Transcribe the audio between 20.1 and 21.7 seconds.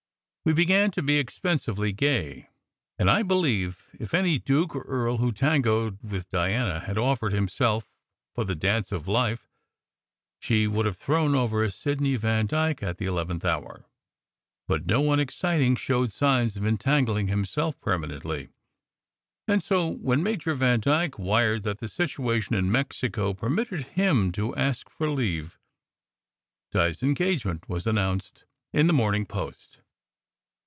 Major Vandyke wired